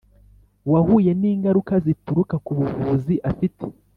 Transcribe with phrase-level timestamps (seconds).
[0.71, 3.65] wahuye n ingaruka zituruka ku buvuzi afite